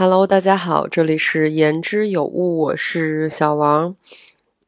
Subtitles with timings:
[0.00, 3.96] Hello，大家好，这里是言之有物，我是小王。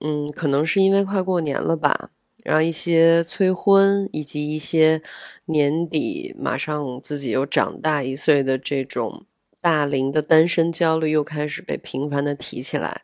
[0.00, 2.10] 嗯，可能是因为快过年了吧，
[2.42, 5.00] 然后一些催婚以及一些
[5.44, 9.24] 年底马上自己又长大一岁的这种
[9.60, 13.02] 大龄的单身焦虑又开始被频繁的提起来。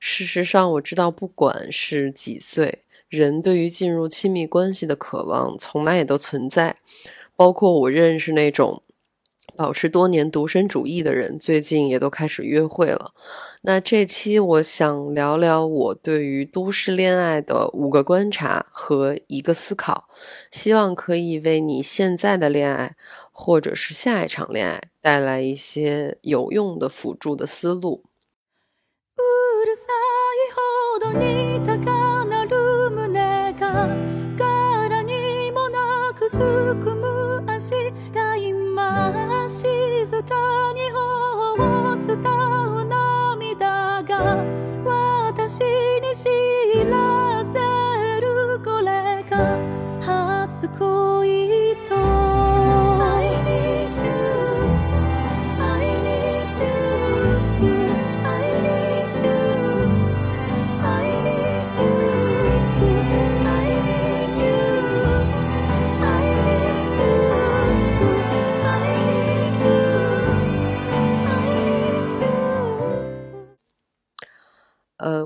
[0.00, 2.78] 事实上，我知道，不管是几岁，
[3.10, 6.76] 人对于进入亲密关系的渴望从来也都存在，
[7.36, 8.82] 包括我认识那种。
[9.58, 13.12] 保持多年独身主义的人，最近也都开始约会了。
[13.62, 20.08] 那这期我想聊聊我对于都市恋爱的五个观察和一个思考，
[20.52, 22.94] 希望可以为你现在的恋爱
[23.32, 28.04] 或者是下一场恋爱带来一些有用的辅助的思路。
[39.48, 39.64] 静
[40.24, 40.90] かに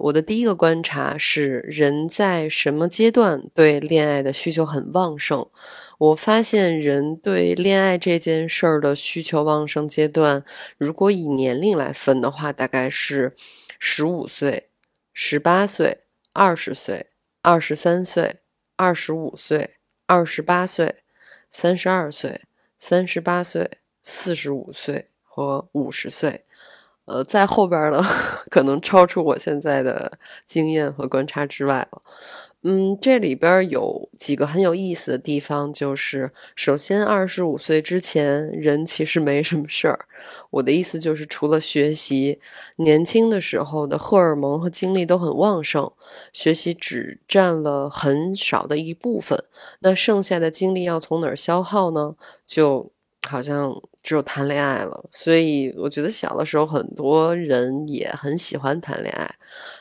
[0.03, 5.49] 我的第一个观察是，人在什么阶段对恋爱的需求很旺盛？
[5.97, 10.45] 我发现，人对恋爱这件事儿的需求旺盛阶段，
[10.77, 13.37] 如果以年龄来分的话，大概是
[13.79, 14.71] 十五岁、
[15.13, 15.99] 十八岁、
[16.33, 17.07] 二十岁、
[17.41, 18.39] 二十三岁、
[18.75, 20.97] 二十五岁、二十八岁、
[21.49, 22.41] 三十二岁、
[22.77, 23.71] 三十八岁、
[24.03, 26.43] 四十五岁和五十岁。
[27.05, 28.03] 呃，在后边呢，
[28.51, 32.03] 可能超出我现在的经验和观察之外了。
[32.65, 40.07] 嗯，这里边有几个很有意思的地方，就是首先，二十五岁之前，人其实没什么事儿。
[40.51, 42.39] 我的意思就是，除了学习，
[42.77, 45.91] 年轻的时候的荷尔蒙和精力都很旺盛，
[46.33, 49.43] 学习只占了很少的一部分。
[49.81, 52.15] 那剩下的精力要从哪儿消耗呢？
[52.47, 52.92] 就
[53.29, 53.75] 好像。
[54.05, 59.33] 只有谈恋爱了，所以我觉得小的时候很多人也很喜欢谈恋爱。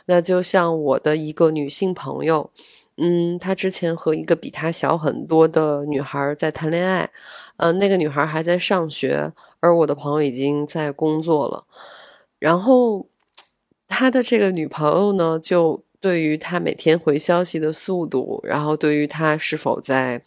[0.05, 2.51] 那就像我的一个女性朋友，
[2.97, 7.09] 嗯，她之前和一个比她小很多的女孩在谈恋爱，
[7.57, 11.65] 嗯，那个女孩还在上学，而我的朋友已经在工作了。
[12.37, 13.07] 然后
[13.87, 15.83] 他的这个女朋友呢，就。
[16.01, 20.23] 对于他每天回消息的速度，然后对于他是否在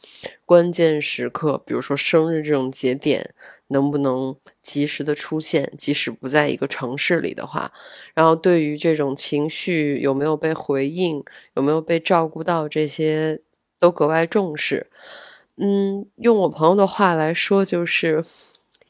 [0.47, 3.35] 关键时刻，比如说生日这种节点，
[3.67, 7.73] 能不能及时的出现，即使不在一个城市里的话，
[8.15, 11.25] 然后对于这种情绪有没有被回应，
[11.55, 13.41] 有没有被照顾到，这些
[13.81, 14.87] 都格外重视。
[15.57, 18.25] 嗯，用我朋友的话来说，就是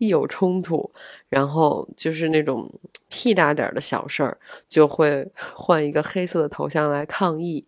[0.04, 0.90] 一有冲突，
[1.28, 2.70] 然后就是那种。
[3.16, 4.36] 屁大点的小事儿
[4.68, 7.64] 就会 换一个黑色的头像来抗议，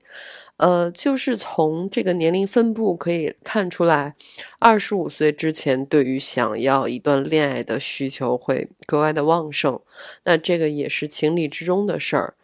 [0.57, 4.17] 呃，就是从这个年龄分布可以看出来，
[4.59, 9.81] 二十五岁之前对于想要一段恋爱的需求会格外的旺盛，
[10.25, 12.35] 那这个也是情理之中的事儿。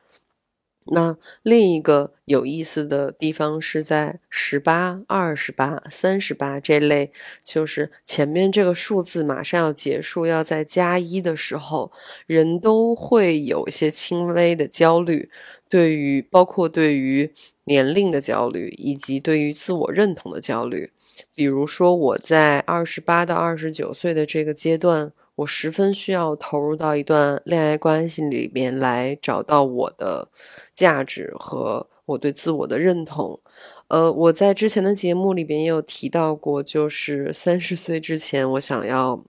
[0.87, 7.13] 那另一个有意思的地方是在十八、二十八、三十八这类，
[7.45, 11.93] 就是前面这个数字马上要结束，要在加一的时候，
[12.27, 15.31] 人都会有一些轻微的焦虑，
[15.69, 17.33] 对于包括对于
[17.65, 20.91] 年龄的焦虑，以及对于自我认同的焦虑。
[21.35, 25.13] 比如说我在二十八到二十九岁的这个阶段。
[25.37, 30.29] 我十分需要投入到一段恋爱关系里面来，找到我的
[30.75, 33.41] 价值和我对自我的认同。
[33.89, 39.25] 呃，我在之前的节目里边也有提到过，就是三十岁之前我想要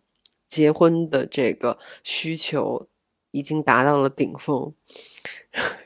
[0.47, 2.87] 结婚的这个需求
[3.31, 4.73] 已经达到了顶峰。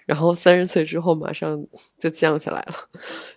[0.05, 1.65] 然后三十岁之后马上
[1.99, 2.73] 就降下来了，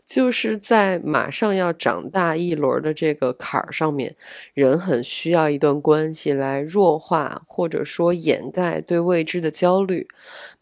[0.06, 4.14] 就是在马上要长大一轮的这个坎儿上面，
[4.54, 10.06] 人很需要一段关系来弱化或者说掩盖对未知的焦虑。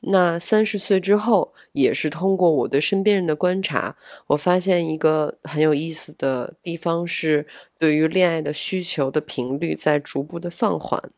[0.01, 3.97] 那三十岁之后，也是通过我对身边人的观察，
[4.29, 7.47] 我发现一个很有意思的地方是，
[7.79, 11.11] 对于恋爱的需求的频率在逐步的放缓。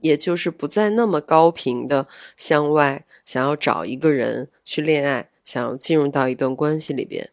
[0.00, 7.30] 也就是不再那么高频的向外想要找一个人去恋爱，想要进入到一段关系里边，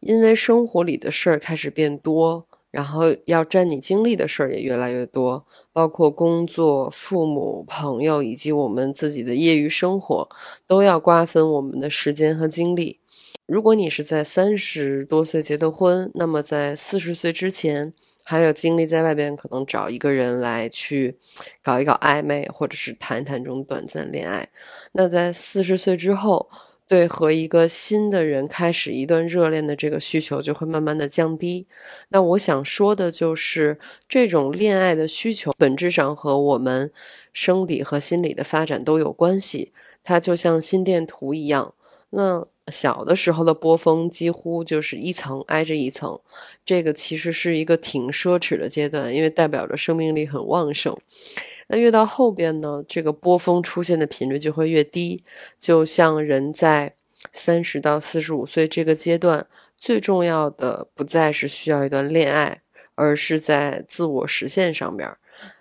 [0.00, 10.28] 因为生活里的事儿开始变多，然后要占你精力的事儿也越来越多，包括工作、父母、朋友以及我们自己的业余生活，
[10.66, 13.00] 都要瓜分我们的时间和精力。
[13.46, 17.94] 如果你是在三十多岁结的婚，那么在四十岁之前。
[18.28, 21.16] 还有精力在外边，可能找一个人来去
[21.62, 24.48] 搞一搞暧昧，或者是谈一谈这种短暂恋爱。
[24.90, 26.50] 那在四十岁之后，
[26.88, 31.68] 对和一个新的人开始一段热恋的这个需求就会慢慢的降低。
[32.08, 33.78] 那我想说的就是，
[34.08, 36.90] 这种恋爱的需求本质上和我们
[37.32, 39.72] 生理和心理的发展都有关系，
[40.02, 41.74] 它就像心电图一样。
[42.10, 46.20] 那小的时候的波峰几乎就是一层挨着一层，
[46.64, 50.96] 这个其实是一个挺奢侈的阶段，因为代表着生命力很旺盛。
[51.68, 55.24] 那越到后边呢，这个波峰出现的频率就会越低。
[55.58, 56.94] 就像人在
[57.32, 59.46] 三十到四十五岁这个阶段，
[59.76, 62.62] 最重要的不再是需要一段恋爱，
[62.94, 65.08] 而是在自我实现上边。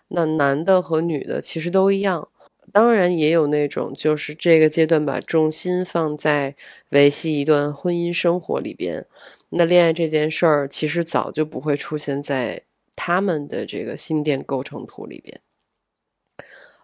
[0.09, 2.29] 那男的和女的其实都一样。
[2.75, 6.57] 当然也有那种，就是这个阶段把重心放在
[6.89, 9.05] 维系一段婚姻生活里边，
[9.51, 12.63] 那恋爱这件事儿其实早就不会出现在
[12.93, 15.39] 他们的这个心电构成图里边。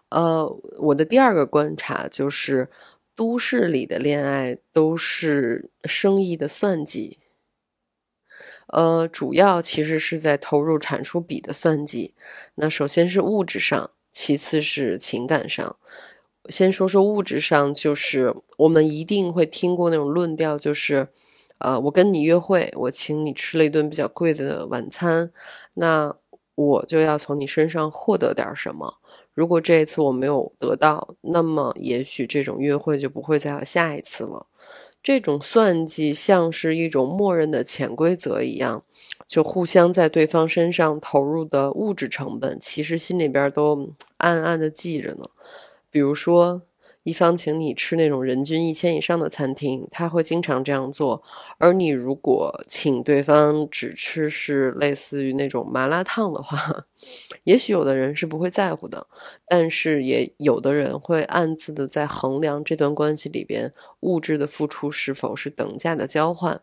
[0.08, 0.48] 呃，
[0.78, 2.70] 我的第二个观察就是，
[3.14, 7.18] 都市里的恋爱都是生意的算计，
[8.68, 12.14] 呃，主要其实是在投入产出比的算计。
[12.54, 13.90] 那首先是物质上。
[14.12, 15.76] 其次是情感上，
[16.48, 21.08] 先说说物质上，就是我们一定会听过那种论调，就是，
[21.58, 25.30] 呃，我跟你约会，我请你吃了一顿比较贵的晚餐，
[25.74, 26.14] 那
[26.54, 28.98] 我就要从你身上获得点什么。
[29.32, 34.46] 如果这一次我没有得到，那么也许这种约会就不会再有下一次了。
[35.02, 38.84] 这种算计像是一种默认的潜规则一样。
[39.32, 43.88] 就互相在对方身上投入的物质成本，其实心里边都
[44.18, 45.26] 暗暗的记着呢。
[45.90, 46.60] 比如说，
[47.02, 51.22] 一方请你吃那种人均一千以上的餐厅，他会经常这样做；
[51.56, 56.84] 而你如果请对方只吃是类似于那种麻辣烫的话，
[57.44, 59.06] 也许有的人是不会在乎的，
[59.48, 66.60] 但是也有的人会暗自的在衡量这段关系里边物质的付出是否是等价的交换。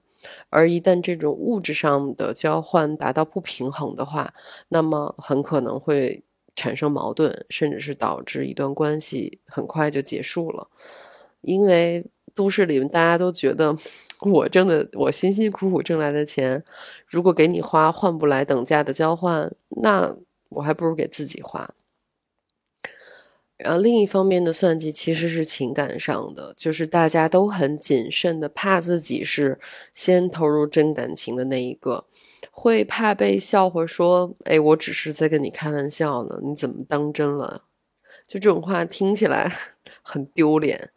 [0.49, 4.33] 而一旦这种物质上的交换达到不平衡的话，
[4.69, 6.23] 那么很可能会
[6.55, 10.67] 产生矛盾，甚至是导致一段关系很快就结束了。
[11.41, 12.05] 因为
[12.35, 13.73] 都市里面大家都觉得，
[14.29, 16.63] 我挣的我辛辛苦苦挣来的钱，
[17.07, 19.51] 如果给你花换不来等价的交换，
[19.81, 20.15] 那
[20.49, 21.69] 我还不如给自己花。
[23.59, 29.59] 然后另一方面的算计其实是情感上的，就是大家都很谨慎的，怕自己是
[29.93, 32.05] 先投入真感情的那一个，
[32.51, 37.65] 会怕被笑话说：“哎，我只是在跟你开玩笑呢，你怎么当真了？”
[38.25, 39.51] 就这种话听起来
[40.01, 40.91] 很丢脸。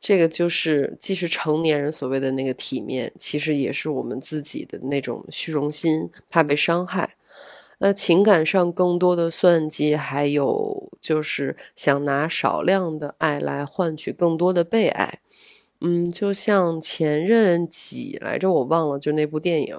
[0.00, 7.14] 这个就是既是成年人所谓的那个体面，其实也是我们自己的那种虚荣心，怕被伤害。
[7.84, 15.18] 那情感上更多的算计，还有就是想拿少量的爱来换取更多的被爱。
[15.80, 19.76] 嗯，就像前任几来着，我忘了，就那部电影，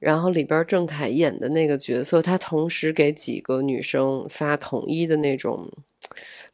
[0.00, 5.70] 然后里边郑恺演的那个角色，他同时给几个女生发统一的那种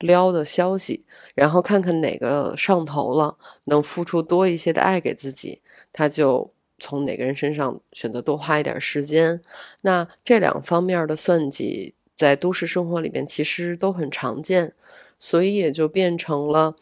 [0.00, 5.62] 撩的消息，然后看看哪个上头了，能付出多一些的爱给自己，
[5.94, 6.53] 他就。
[6.78, 9.40] 从哪个人身上选择多花一点时间，
[9.82, 14.74] 那这两方面的算计在都市生活里边其实都很常见，
[15.18, 16.76] 所以也就变成了，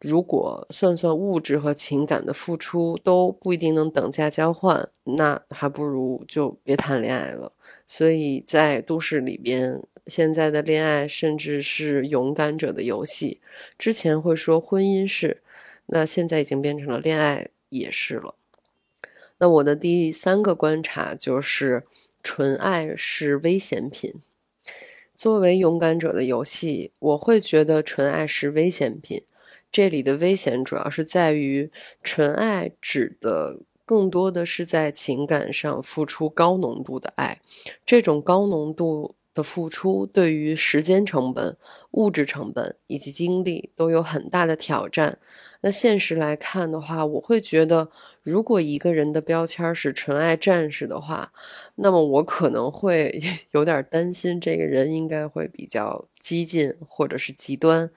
[0.00, 7.52] 如果算算物质和情感的付出都不一定能等价交换，那还不如就别谈恋爱了。
[7.86, 13.40] 所以在都市里边，现在的恋爱甚至是勇敢者的游戏，
[13.78, 15.42] 之前会说婚姻是，
[15.86, 18.34] 那现在已经变成了恋爱也是了。
[19.44, 21.84] 那我的第三个观察就是，
[22.22, 24.14] 纯爱是危险品。
[25.14, 29.22] 作为勇敢者的游戏，我会觉得纯爱是危险品。
[29.70, 31.70] 这里的危险主要是在于，
[32.02, 37.42] 纯爱指的更多的是在情感上付出高浓度的爱，
[37.84, 41.56] 这种高浓度的付出对于时间成本、
[41.90, 45.18] 物质成本以及精力都有很大的挑战。
[45.62, 47.88] 那现实来看的话，我会觉得，
[48.22, 51.32] 如果一个人的标签是纯爱战士的话，
[51.76, 53.18] 那么我可能会
[53.52, 57.90] 有点担心，这个人应该会比较激进或者是极端。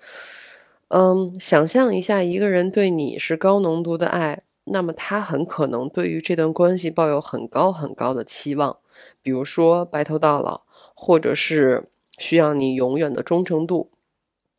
[0.87, 8.77] 嗯，想象一下，一个人对你是高浓度的爱，那么他很可能对于这段关系抱有很高很高的期望。
[9.21, 10.61] 比如说白头到老，
[10.99, 11.83] 或者是
[12.17, 13.91] 需要你永远的忠诚度。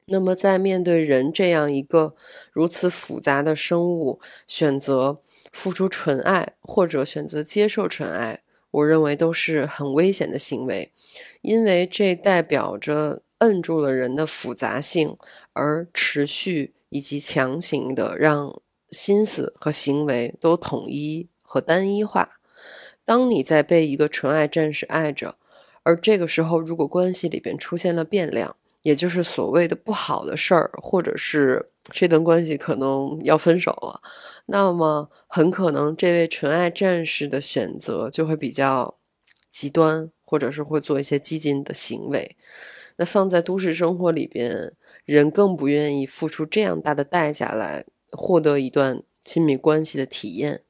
[0.07, 2.15] 那么，在面对人这样一个
[2.53, 5.21] 如此复杂的生物，选择
[5.53, 10.93] 付出纯爱或者选择接受纯爱，我认为都是很危险的行为，
[11.43, 15.17] 因为这代表着摁住了人的复杂性，
[15.53, 22.41] 而持续以及强行的让心思和行为都统一和单一化。
[23.05, 25.37] 当你在被一个纯爱战士爱着，
[25.89, 34.03] 而这个时候如果关系里边出现了变量，也就是所谓的不好的事儿，或者是这段关系可能要分手了，
[34.45, 38.99] 那么很可能这位纯爱战士的选择就会比较
[39.51, 42.37] 极端，或者是会做一些激进的行为。
[42.99, 44.75] 那放在都市生活里边，
[45.07, 50.61] 人更不愿意付出这样大的代价来获得一段亲密关系的体验，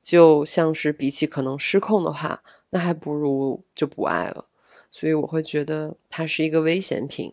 [0.00, 4.46] 就像是比起可能失控的话，那还不如就不爱了。
[4.92, 7.32] 所以我会觉得它是一个危险品。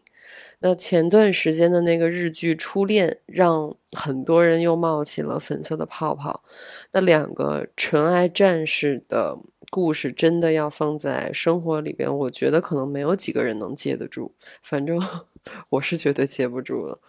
[0.60, 6.44] 那前段时间的那个日剧《初恋》，让很多人又冒起了粉色的泡泡。
[6.92, 9.38] 那两个纯爱战士的
[9.70, 14.32] 故事，真的要放在生活里边，我觉得可能没有几个人能接得住。
[14.62, 15.00] 反正
[15.70, 17.00] 我是觉得接不住了。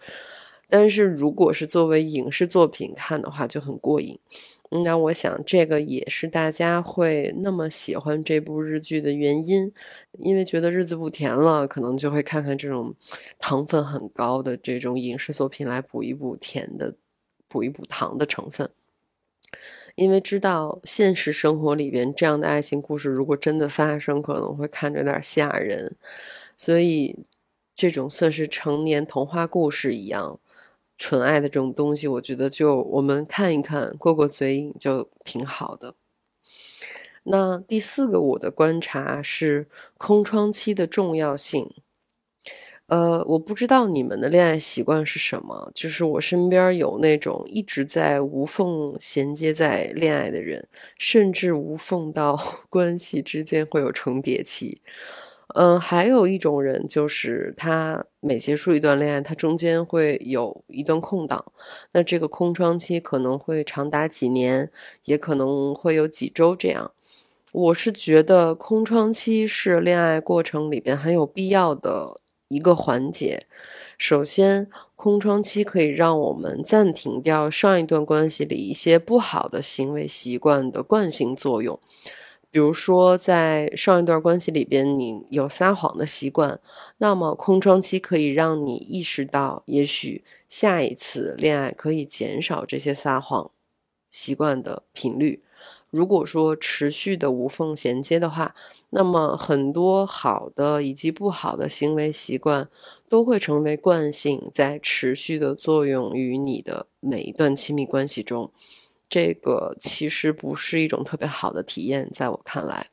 [0.67, 4.17] 但是如果是作为影视作品看的话，就很过瘾。
[4.73, 9.69] 那我想，这个也是大家会那么喜欢这部日剧的原因，
[10.19, 12.95] 因为觉得日子不甜了，可能就会看看这种
[13.37, 16.95] 糖分很高的这种影视作品来补一补甜的、
[17.49, 18.69] 补一补糖的成分。
[19.95, 25.97] 因为知道现实生活里边这样的爱情故事，如果真的发生，可能会看着有点吓人，
[26.55, 27.25] 所以
[27.75, 30.39] 这种算是成年童话故事一样。
[31.01, 35.95] 纯爱的这种东西，我觉得就我们看一看，过过嘴瘾就挺好的。
[37.23, 39.67] 那第四个我的观察是
[39.97, 41.71] 空窗期的重要性。
[42.85, 50.67] 呃，我不知道你们的恋爱习惯是什么，就是我身边有那种一直在无缝衔接在恋爱的人，
[50.99, 52.37] 甚至无缝到
[52.69, 54.81] 关系之间会有重叠期。
[55.55, 61.51] 嗯，还有一种人，就是他每结束一段恋爱，他中间会有一段空档，
[61.91, 64.71] 那这个空窗期可能会长达几年，
[65.05, 66.91] 也可能会有几周这样。
[67.51, 73.45] 我是觉得空窗期是恋爱过程里边很有必要的一个环节。
[73.97, 81.77] 首先，空窗期可以让我们暂停掉上一段关系里一些不好的行为习惯的惯性作用。
[82.51, 86.59] 比如说，在上一段关系里边，你有撒谎的习惯，
[86.97, 93.49] 那么空窗期可以让你意识到，也许下一次恋爱可以减少这些撒谎
[94.09, 95.41] 习惯的频率。
[95.89, 98.53] 如果说持续的无缝衔接的话，
[98.91, 102.69] 那么很多好的以及不好的行为习惯
[103.09, 108.51] 都会成为惯性，在持续的作用于你的每一段亲密关系中。
[109.11, 112.87] 这个其实不是一种特别好的体验，在我看来。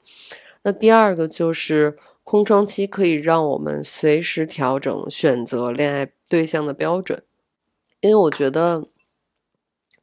[0.63, 7.23] 那第二个就是空窗期可以让我们随时调整选择恋爱对象的标准，
[8.01, 8.85] 因为我觉得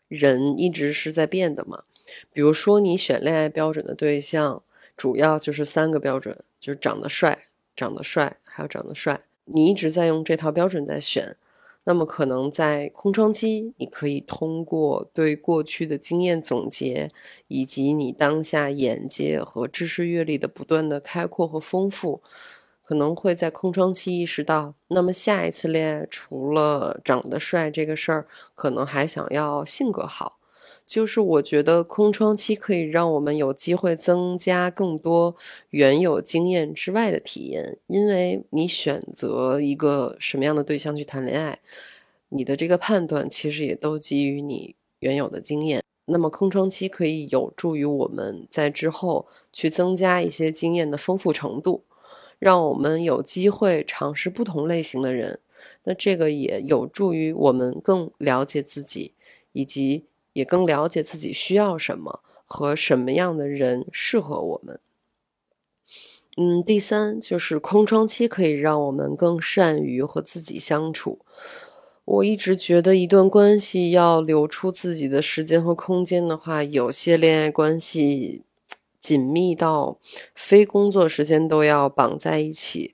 [0.07, 1.83] 人一直是在变的嘛。
[2.31, 4.63] 比如说，你选恋爱标准的对象，
[4.95, 9.23] 主要就是三个标准，就是长得帅、长得帅，还有长得帅。
[9.43, 11.35] 你一直在用这套标准在选。
[11.87, 17.09] 那么，可能在空窗期，你可以通过对过去的经验总结，
[17.47, 22.23] 以及你当下眼界和知识阅历的不断的开阔和丰富，
[22.83, 28.25] 可能会在空窗期意识到，那么下一次恋爱除了长得帅这个事儿，
[28.55, 30.39] 可能还想要性格好。
[30.87, 35.35] 就是我觉得空窗期可以让我们有机会增加更多
[35.71, 41.59] 原有经验之外的体验，因为你选择一个什么样的对象去谈恋爱，
[42.29, 45.81] 你的这个判断其实也都基于你原有的经验。
[46.05, 51.83] 那么空窗期可以有助于我们在之后去增加一些经验的丰富程度，
[52.37, 55.39] 让我们有机会尝试不同类型的人。
[55.85, 59.15] 那这个也有助于我们更了解自己，
[59.51, 60.05] 以及。
[60.35, 64.79] 也更了解自己需要什么和什么样的人适合我们。
[66.35, 71.19] 嗯，第三就是空窗期可以让我们更善于和自己相处。
[72.03, 78.43] 我一直觉得，一段关系要留出自己的时间和空间的话，有些恋爱关系
[78.99, 79.97] 紧密到
[80.35, 82.93] 非工作时间都要绑在一起，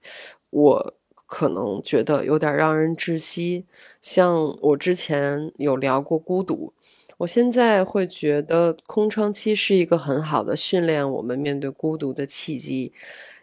[0.51, 0.93] 我
[1.25, 3.65] 可能觉得有点让人窒息。
[3.99, 6.73] 像我之前有聊过孤独。
[7.21, 12.91] 我现在会觉得空窗期是一个很好的训练我们面对孤独的契机，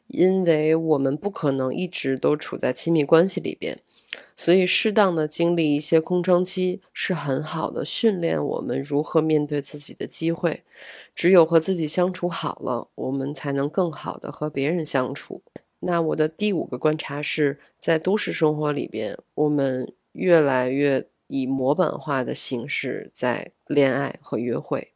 [0.08, 3.78] 因为我们不可能一直都处在亲密关系里边，
[4.34, 10.64] 所以适当的经历一些空窗期是很好的训练我们如何面对自己的机会。
[11.14, 15.42] 只有和自己相处好了，我们才能更好的和别人相处。
[15.80, 21.06] 那我的第五个观察是在都市生活里边，我们越来越。
[21.30, 24.92] 以模板化的形式在恋爱和约会，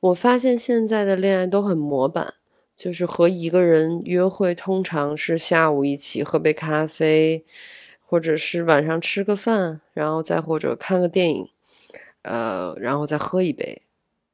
[0.00, 2.34] 我发现现在的恋爱都很模板，
[2.76, 7.44] 就是和一个人约会，通常是下午一起喝杯咖啡，
[8.04, 11.48] 或者是晚上吃个饭，然后再或者看个电影，
[12.22, 13.80] 呃，然后再喝一杯，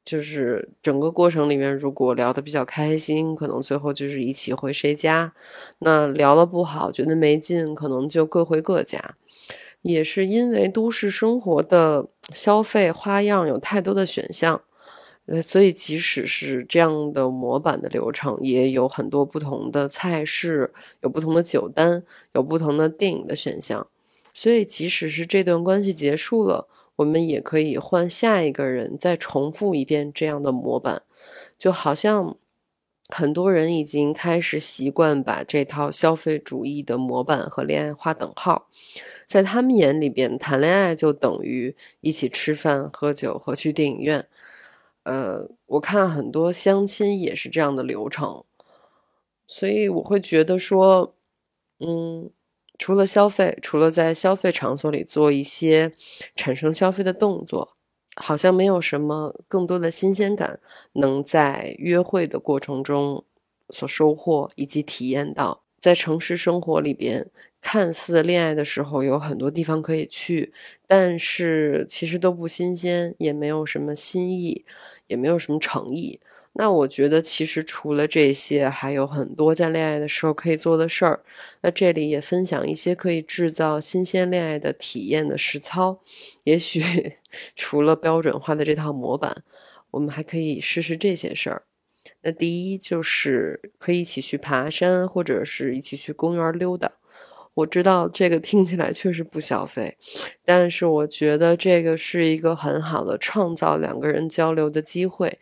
[0.05, 5.33] 就是整个过程里面，如果聊得比较开心，可能最后就是一起回谁家；
[5.81, 9.17] 那聊得不好，觉得没劲，可能就各回各家。
[9.83, 14.63] 也是因为都市生活的消费花样有太多的选项，
[15.27, 20.73] 呃，所以即使是这样的模板的流程，也有很多不同的菜式，
[21.03, 23.87] 有不同的酒单，有不同的电影的选项。
[24.33, 31.03] 所以即使是这段关系结束了，我们也可以换下一个人，再重复一遍这样的模板，
[31.59, 32.37] 就好像
[33.09, 38.69] 很多人已经开始习惯把这套消费主义的模板和恋爱划等号。
[39.31, 44.27] 在他们眼里边，谈恋爱就等于一起吃饭、喝酒和去电影院。
[45.05, 48.43] 呃，我看很多相亲也是这样的流程，
[49.47, 51.15] 所以我会觉得说，
[51.79, 52.29] 嗯，
[52.77, 55.93] 除了消费，除了在消费场所里做一些
[56.35, 57.77] 产生消费的动作，
[58.17, 60.59] 好像没有什么更多的新鲜感
[60.95, 63.25] 能在约会的过程中
[63.69, 65.63] 所收获以及体验到。
[65.79, 67.31] 在城市生活里边。
[67.61, 70.53] 看似恋爱的时候有很多地方可以去，
[70.87, 74.65] 但是其实都不新鲜，也没有什么新意，
[75.07, 76.21] 也没有什么诚意。
[76.55, 81.23] 那我觉得其实除了这些，还有很多在恋爱的时候可以做的事儿。
[81.61, 86.01] 那这里也分享一些可以制造新鲜恋爱的体验的实操。
[86.43, 86.83] 也许
[87.55, 89.45] 除了标准化的这套模板，
[89.93, 91.63] 我们还可以试试这些事儿。
[92.23, 96.91] 那第一就是可以一起去爬山，或者是一起去公园溜达。
[97.61, 99.97] 我知道这个听起来确实不消费，
[100.45, 105.39] 但是我觉得这个是一个很好的创造两个人交流的机会，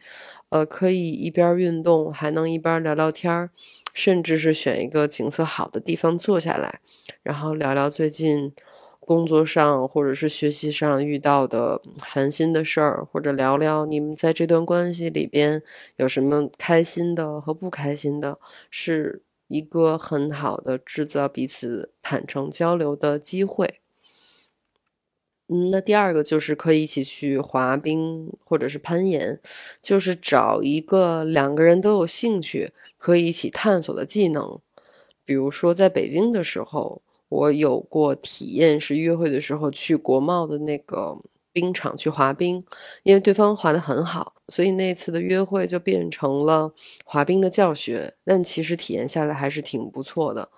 [0.48, 3.50] 呃，可以一边运动还能一边聊聊天儿，
[3.94, 6.80] 甚至是选一个景色好的地方坐下来，
[7.22, 8.52] 然后聊聊最近
[9.00, 15.62] 工作上或者是学习上遇到的烦心的事儿，或者聊聊你们在这段关系里边
[15.96, 18.38] 有什么开心的和不开心的，
[18.70, 19.22] 是。
[19.48, 23.80] 一个很好的制造彼此坦诚交流的机会。
[25.48, 29.40] 嗯，那第二个就是可以一起去滑冰或者是攀岩，
[29.82, 34.60] 就是找一个两个人都有兴趣可以一起探索的技能。
[35.24, 41.18] 比如说，在北京的时候，我有过体验是约会的时候去国贸的那个。
[41.58, 42.64] 冰场去滑冰，
[43.02, 46.72] 因为对方滑得很好，所以那次的约会就变成了
[47.04, 48.14] 滑冰的教学。
[48.24, 50.48] 但其实体验下来还是挺不错的。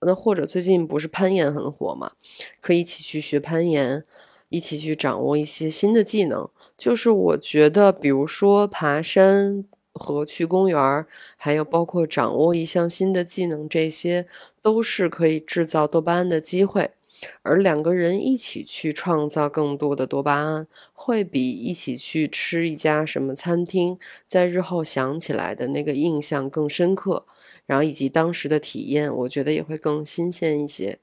[0.00, 2.12] 那或者最近不是攀岩很火嘛，
[2.62, 4.02] 可以一起去学攀岩，
[4.48, 6.48] 一起去掌握一些新的技能。
[6.78, 14.26] 就是我觉得，比如说爬山和去公园，还有包括掌握一项新的技能，这些
[14.62, 16.92] 都是可以制造多巴胺的机会。
[17.42, 27.24] 而两个人一起去创造更多的多巴胺，会比一起去吃一家什么餐厅，在日后想起来的那个印象更深刻，
[27.66, 30.98] 然后以及当时的体验，我觉得也会更新鲜一些。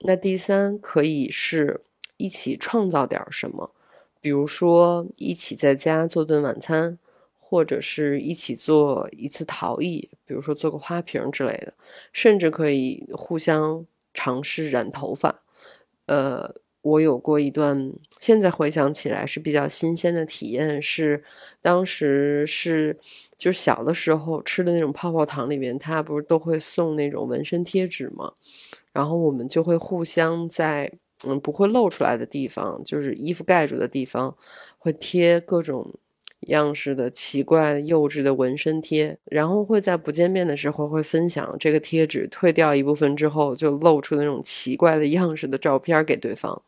[0.00, 1.80] 那第三，可以是
[2.16, 3.72] 一起创造点什么，
[4.20, 6.98] 比如说一起在家做顿晚餐，
[7.38, 11.74] 或者是一起做一次陶艺，比如说做个花瓶之类的，
[12.12, 13.84] 甚至可以互相。
[14.18, 15.42] 尝试染头发，
[16.06, 16.52] 呃，
[16.82, 21.22] 我有过一段，现在回想起来是比较新鲜的体验，是
[21.62, 22.98] 当时是
[23.36, 28.32] 就是小的时候吃的那种泡泡糖里面，它不是都会送那种纹身贴纸吗？
[28.92, 30.90] 然后我们就会互相在
[31.24, 34.36] 嗯不会露出来的地方，就是衣服盖住的地方，
[34.78, 35.94] 会贴各种。
[36.42, 46.62] 样式的奇怪幼稚的纹身贴，然后会在不见面的时候会分享这个贴纸，退掉一部分之后就露出那种奇怪的样式的照片给对方，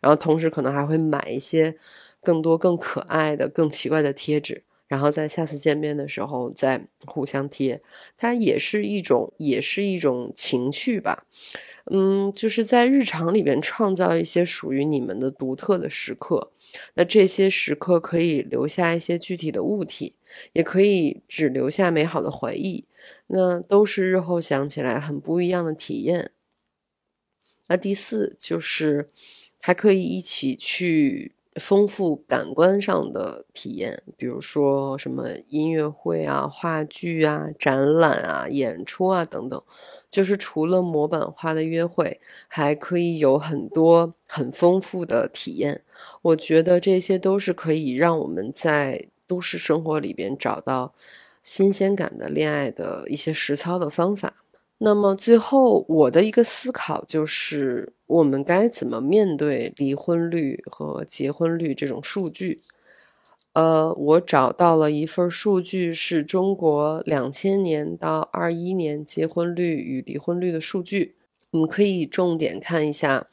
[0.00, 1.76] 然后同时可能还会买一些
[2.22, 7.80] 更多更可爱的、更奇怪的贴纸，然后在下次见面的时候再互相贴，
[8.16, 11.26] 它也是一种，也是一种情趣吧。
[11.86, 16.52] 嗯，就是在日常里边创造一些属于你们的独特的时刻。
[16.94, 20.14] 那这些时刻可以留下一些具体的物体，
[20.52, 22.84] 也可以只留下美好的回忆。
[23.28, 26.30] 那都是日后想起来很不一样的体验。
[27.68, 29.08] 那第四就是
[29.60, 31.32] 还可以一起去。
[31.56, 39.60] 丰富感官上的体验，比如说什么音乐会啊、话剧啊、展览啊、演出啊等等，
[40.08, 45.82] 就是除了模板化的约会，还可以有很多很丰富的体验。
[46.22, 50.94] 我觉得这些都是可以让我们在都市生活里边找到
[51.42, 54.34] 新鲜感的恋爱的一些实操的方法。
[54.78, 62.60] 那么最后，我的一个思考就是，我们该怎么面对离婚率和结婚率这种数据？
[63.52, 71.14] 呃，我找到了一份数据，是中国两千年到二一年结婚率与离婚率的数据。
[71.52, 73.28] 我们可以重点看一下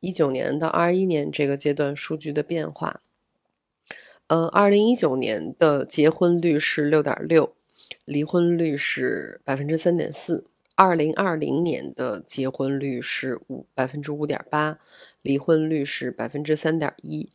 [0.00, 3.00] 一九年到二一年这个阶段数据的变化。
[4.26, 7.54] 呃，二零一九年的结婚率是六点六，
[8.04, 10.44] 离婚率是百分之三点四。
[10.78, 14.78] 二零二零年的结婚率是五百分之五点八，
[15.22, 17.28] 离婚率是百分之三点一，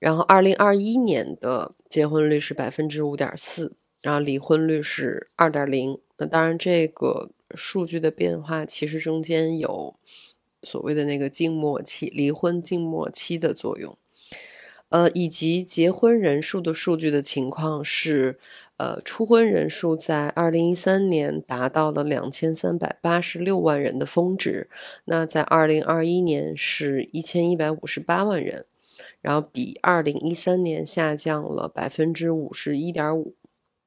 [0.00, 5.96] 然后二零二一年的结婚率是百分之五点四，然后离婚率是二点零。
[6.18, 9.94] 那当然，这个数据的变化其实中间有
[10.64, 13.96] 所谓的那个静默期，离婚静默期的作用。
[14.92, 18.38] 呃，以及结婚人数的数据的情况是，
[18.76, 24.68] 呃，初婚人数在二零一三年达到了两千三百八十六万人的峰值，
[25.06, 28.66] 那在二零二一年是一千一百五十八万人，
[29.22, 33.34] 然后比二零一三年下降了百分之五十一点五。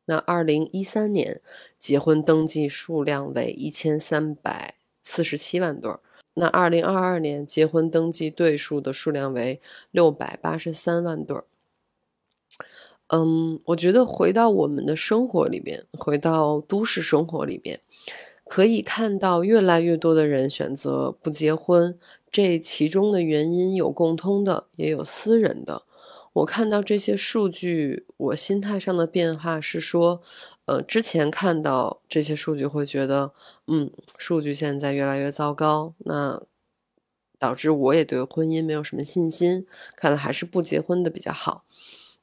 [0.08, 1.40] 那二零一三年
[1.80, 6.00] 结婚登记数量为一千三百四十七万对儿。
[6.38, 11.46] 那二零二二年结婚登记对数的数量为六百八十三万对儿。
[13.08, 17.80] 嗯，我觉得回到我们的生活里边，回到都市生活里边，
[18.46, 21.98] 可以看到越来越多的人选择不结婚。
[22.30, 25.84] 这其中的原因有共通的，也有私人的。
[26.34, 30.22] 我看到这些数据，我心态上的变化是说。
[30.66, 33.32] 呃，之前看到这些数据会觉得，
[33.68, 36.42] 嗯，数据现在越来越糟糕，那
[37.38, 41.64] 导致我也对婚姻没有什么信心，看来还是不结婚的比较好。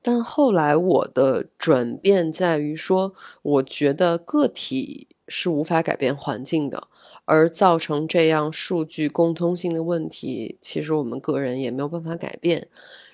[0.02, 6.88] 但后来我的转变在于说，我觉得个体是无法改变环境的，
[7.24, 12.66] 而造成这样数据共通性的问题，其实我们个人也没有办法改变。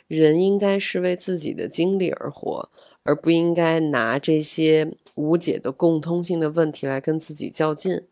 [0.06, 2.70] 人应该是为自己的经历而活，
[3.08, 4.92] 而不应该拿这些。
[5.18, 8.02] 无解的共通性的问题来跟自己较劲，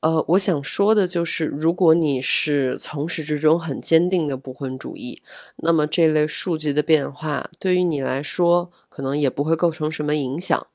[0.00, 5.22] 呃，我想说的就是，如果你是从始至终很坚定的不婚主义，
[5.56, 10.66] 那么这类数据的变化对于你来说可能也不会构成什么影响。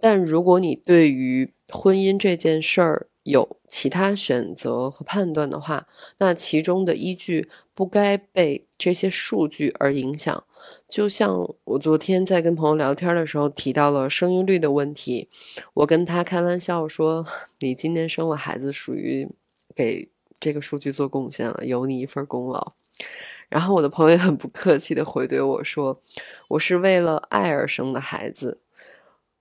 [0.00, 10.44] 但如果你对于婚姻这件事儿有其他选择和判断的话，那其中的依据不该被这些数据而影响。
[10.88, 15.28] 就像我昨天在跟朋友聊天的时候提到了生育率的问题，
[15.74, 17.24] 我跟他开玩笑说
[17.60, 19.28] ：“你今年生了孩子，属于
[19.74, 22.72] 给这个数据做贡献了，有你一份功劳。”
[23.48, 26.00] 然后我的朋友也很不客气的回怼我说
[26.50, 28.60] ：“我是为了爱而生的孩子，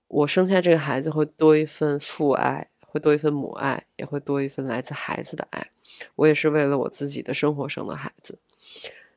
[0.07, 5.71] 我生下这个孩子会多一份父爱，会多一份母爱，也会多一份来自孩子的爱。
[6.15, 8.39] 我也是为了我自己的生活生的孩子，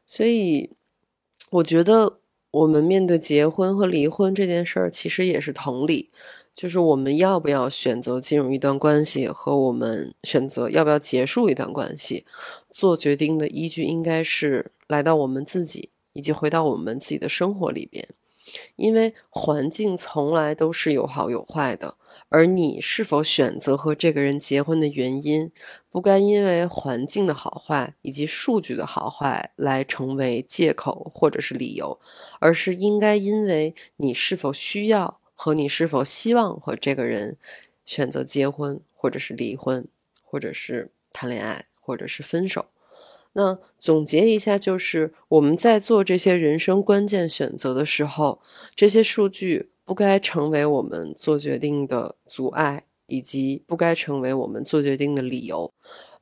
[0.06, 0.76] 所以。”
[1.52, 2.18] 我觉得
[2.50, 6.08] 我们面对结婚和离婚这件事儿，其实也是同理，
[6.54, 12.24] 就是我们要不要选择进入一段关系，和我们选择要不要结束一段关系，
[12.70, 18.08] 做决定的依据应该是来到我们自己，以及回到我们自己的生活里边。
[18.76, 21.96] 因为环境从来都是有好有坏的，
[22.32, 25.52] 而你是否选择和这个人结婚的原因，
[25.90, 32.00] 不该因为环境的好坏以及数据的好坏来成为借口或者是理由，
[32.40, 37.36] 而是应该因为你是否需要和你是否希望和这个人
[37.84, 39.86] 选择结婚，或者是离婚，
[40.24, 42.64] 或者是谈恋爱，或者是分手。
[43.34, 48.40] 那总结一下，就是我们在做这些人生关键选择的时候，
[48.74, 55.72] 这些数据不该成为我们做决定的阻碍，以及不该成为我们做决定的理由。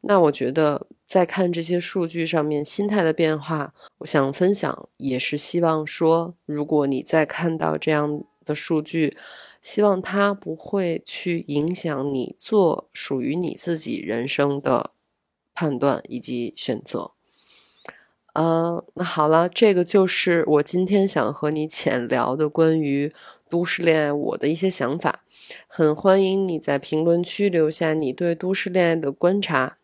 [0.03, 9.17] 那我觉得，在看这些数据上面心态的变化，我想分享，也是希望说，如果你在看到这样的数据，
[9.61, 14.93] 希望它不会去影响你做属于你自己人生的。
[15.53, 17.11] 判断以及选择。
[18.33, 23.13] 呃，那好了，这个就是我今天想和你浅聊的关于
[23.51, 25.25] 都市恋爱我的一些想法。
[25.67, 29.79] 很欢迎你在评论区留下你对都市恋爱的观察。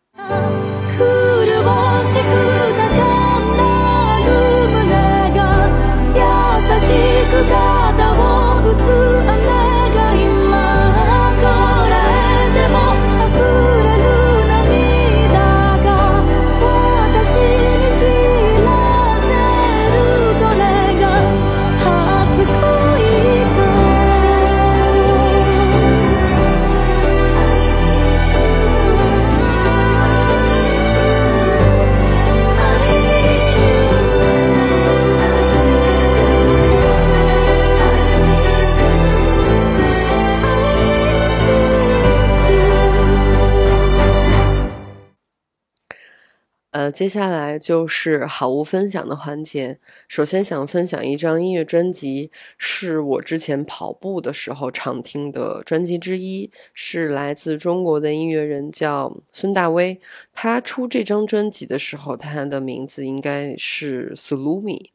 [46.91, 49.79] 接下来就是好物分享的环节。
[50.07, 59.99] 首先想分享一张音乐专辑，是我之前跑步的时候常听的专辑之一，是来自中国的音乐人叫孙大威。
[60.33, 64.89] 他出这张专辑的时候，他的名字应该是 Sulumi。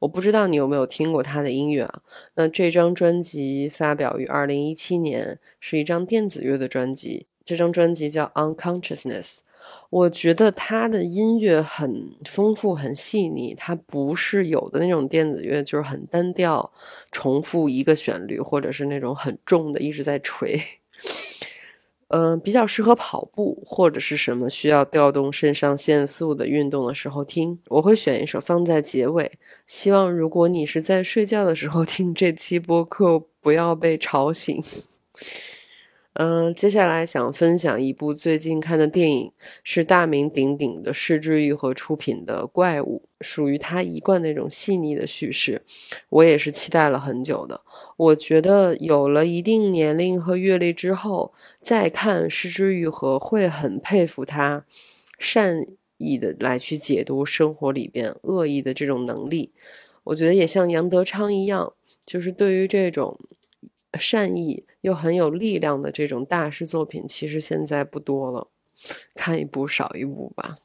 [0.00, 2.02] 我不知道你有没有听过他的音乐啊？
[2.34, 7.26] 那这张专辑发表于二零一七年，是一张电子乐的专辑。
[7.44, 9.40] 这张专辑叫 Unconsciousness。
[9.90, 16.72] 我觉得他的音乐很丰富、很细腻，它不是有的那种电子乐，就是很单调、
[17.12, 20.60] 重复一个旋律，或者是那种很重的一直在锤。
[22.08, 27.58] 嗯，比较适合跑步或者是什么需要调动肾上腺素的运动的时候听。
[27.68, 29.32] 我会选一首放在结尾，
[29.66, 34.62] 希望如果你是在睡觉的时候听这期播客，不要被吵醒。
[36.14, 39.32] 嗯，接下来想分享一部最近看的电影，
[39.64, 45.62] 是大名鼎鼎的失之愈和出品的《怪物》，属于他一贯那种细腻的叙事，
[46.10, 47.62] 我也是期待了很久的。
[47.96, 54.64] 我觉得有了一定年龄和阅历之后，再看失之愈和会很佩服他
[55.18, 55.66] 善
[55.98, 59.50] 意的来去解读生活里边恶意的这种能力。
[60.04, 61.72] 我觉得也像杨德昌一样，
[62.06, 63.18] 就是对于这种。
[63.98, 68.48] 善意又很有力量的这种大师作品，其实现在不多了，
[69.14, 70.58] 看一部少一部吧。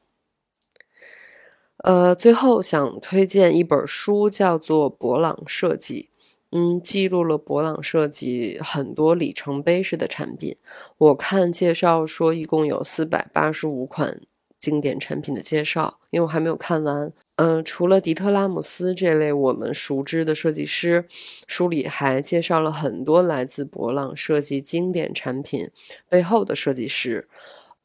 [1.78, 6.10] 呃，最后想推荐一本书，叫做《博朗设计》，
[6.50, 10.56] 嗯，记录了博朗设计很多里程碑式的产品。
[10.98, 14.20] 我看介绍说，一共有四百八十五款
[14.58, 17.10] 经典产品的介绍，因为我还没有看完。
[17.42, 21.06] 嗯，除了迪特拉姆斯这类我们熟知的设计师，
[21.46, 25.70] 书里还介绍了很多来自博朗设计经典产品
[26.06, 27.26] 背后的设计师。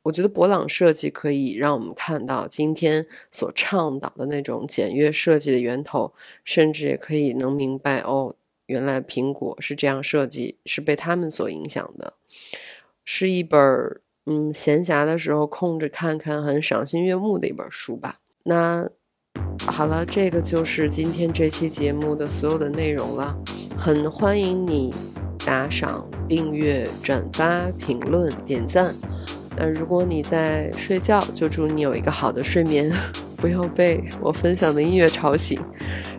[0.04, 6.14] 我觉得博朗设计可以让我们看到今天所倡导的那种简约设计的源头，
[6.44, 12.16] 甚至也可以能明白哦，原来苹果是这样设计，是被他们所影响的。
[13.06, 13.62] 是一本
[14.26, 18.20] 嗯，闲暇的时候空着看看很赏心悦目的一本书吧。
[18.44, 18.90] 那。
[19.68, 23.36] 好了，这个就是今天这期节目的所有的内容了。
[23.78, 24.94] 很欢迎你
[25.46, 28.94] 打赏、订阅、转发、评论、点赞。
[29.58, 32.92] 那如果你在睡觉，就祝你有一个好的睡眠，
[33.38, 35.60] 不要被我分享的音乐吵醒。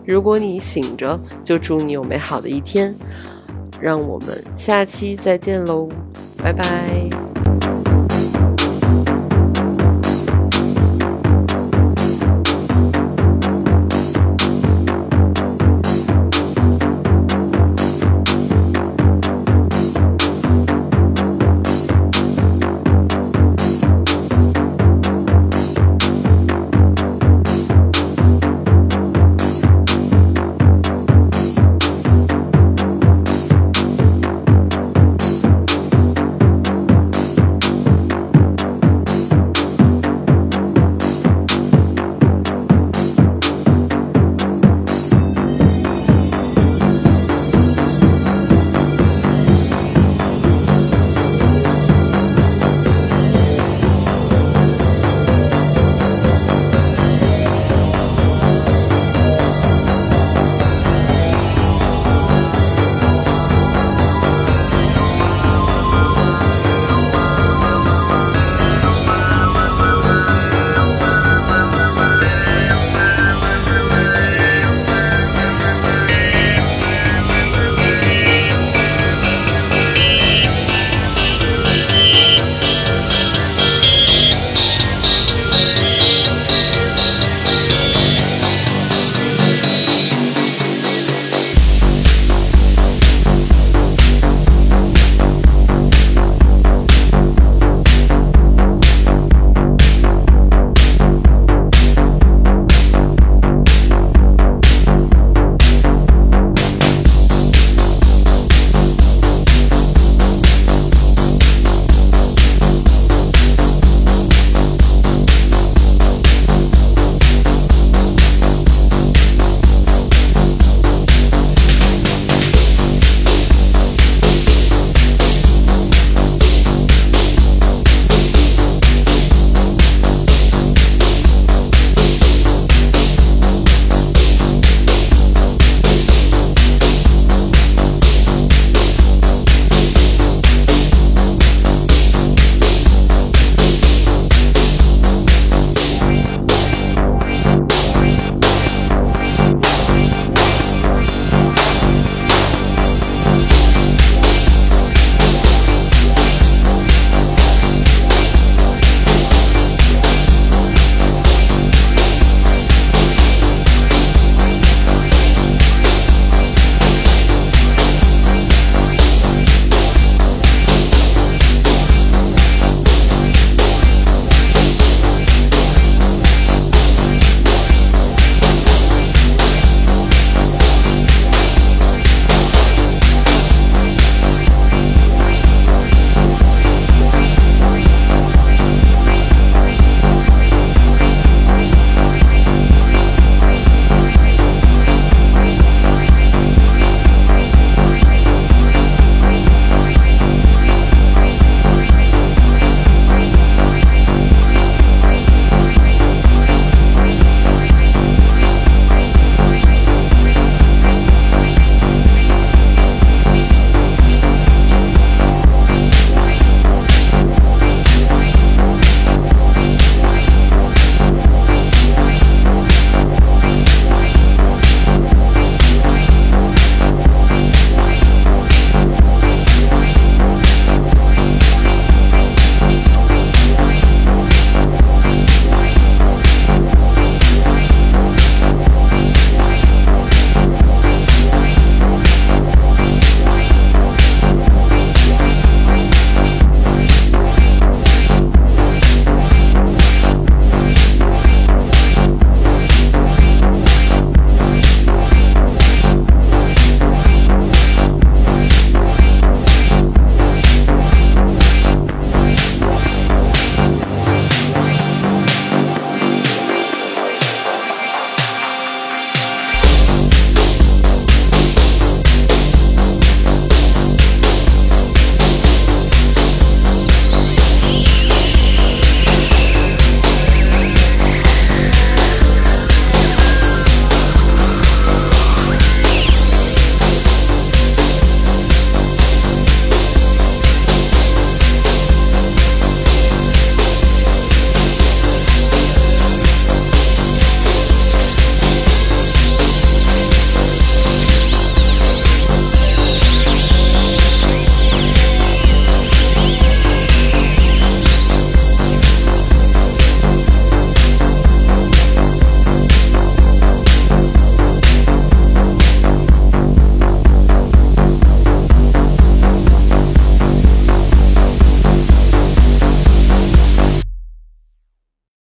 [0.07, 2.95] 如果你醒着，就祝你有美好的一天。
[3.81, 5.89] 让我们下期再见喽，
[6.39, 7.36] 拜拜。